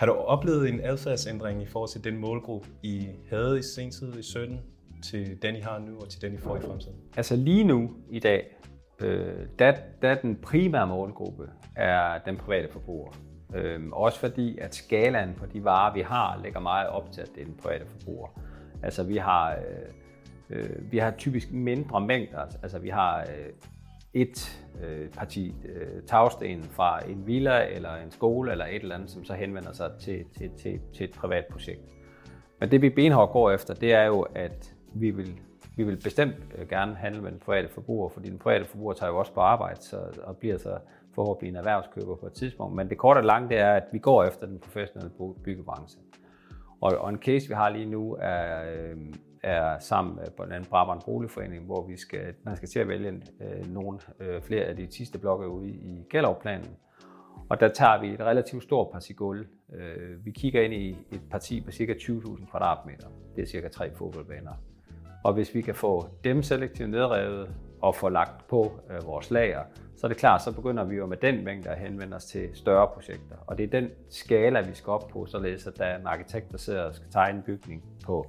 [0.00, 4.18] Har du oplevet en adfærdsændring i forhold til den målgruppe, I havde i sen tid
[4.18, 4.60] i 17,
[5.02, 6.96] til den, I har nu, og til den, I får i fremtiden?
[7.16, 8.56] Altså lige nu i dag,
[9.00, 13.10] øh, da, da den primære målgruppe er den private forbruger.
[13.54, 17.28] Øh, også fordi, at skalaen på de varer, vi har, lægger meget op til, at
[17.34, 18.28] det er den private forbruger.
[18.82, 22.46] Altså vi har, øh, øh, vi har typisk mindre mængder.
[22.62, 23.52] Altså vi har øh,
[24.14, 29.10] et øh, parti øh, tagsten fra en villa eller en skole eller et eller andet,
[29.10, 31.80] som så henvender sig til, til, til, til et privat projekt.
[32.60, 35.40] Men det vi benhårdt går efter, det er jo, at vi vil,
[35.76, 39.10] vi vil bestemt øh, gerne handle med den private forbruger, fordi den private forbruger tager
[39.10, 40.78] jo også på arbejde så, og bliver så
[41.14, 42.76] forhåbentlig en erhvervskøber på et tidspunkt.
[42.76, 45.12] Men det korte og lange, det er, at vi går efter den professionelle
[45.44, 46.00] byggebranche.
[46.80, 48.96] Og, og en case, vi har lige nu, er, øh,
[49.42, 53.22] er sammen med blandt andet Brabrand Boligforening, hvor vi skal, man skal til at vælge
[53.40, 56.76] øh, nogle øh, flere af de sidste blokke ude i Gellerup-planen.
[57.48, 59.46] Og der tager vi et relativt stort parti gulv.
[59.74, 61.92] Øh, vi kigger ind i et parti på ca.
[61.92, 63.08] 20.000 kvadratmeter.
[63.36, 64.52] Det er cirka tre fodboldbaner.
[65.24, 69.62] Og hvis vi kan få dem selektivt nedrevet og få lagt på øh, vores lager,
[69.96, 72.48] så er det klart, så begynder vi jo med den mængde at henvende os til
[72.54, 73.36] større projekter.
[73.46, 76.52] Og det er den skala, vi skal op på, således at der er en arkitekt,
[76.52, 78.26] der sidder og skal tegne en bygning på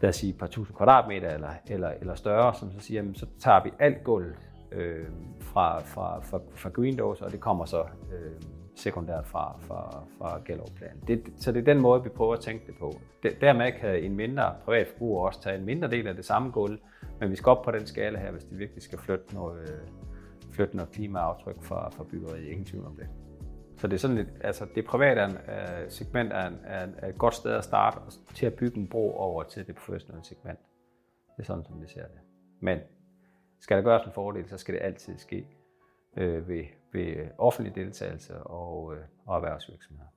[0.00, 3.14] lad os sige, et par tusind kvadratmeter eller, eller, eller større, som så siger, jamen,
[3.14, 4.34] så tager vi alt gulv
[4.72, 5.06] øh,
[5.40, 8.32] fra, fra, fra, fra Green Doors, og det kommer så øh,
[8.74, 11.02] sekundært fra, fra, fra Gellerup-planen.
[11.06, 12.92] Det, så det er den måde, vi prøver at tænke det på.
[13.40, 16.78] Dermed kan en mindre privat forbruger også tage en mindre del af det samme gulv,
[17.20, 19.88] men vi skal op på den skala her, hvis det virkelig skal flytte noget, øh,
[20.52, 22.46] flytte noget klimaaftryk fra, fra byggeriet.
[22.46, 23.06] Ingen tvivl om det.
[23.78, 27.08] Så det er sådan lidt, altså det private uh, øh, segment er, en, er, er
[27.08, 27.98] et godt sted at starte
[28.34, 30.58] til at bygge en bro over til det professionelle segment.
[31.36, 32.20] Det er sådan, som vi ser det.
[32.60, 32.78] Men
[33.60, 35.46] skal der gøres en fordel, så skal det altid ske
[36.16, 40.08] øh, ved, ved offentlig deltagelse og, øh, og erhvervsvirksomheder.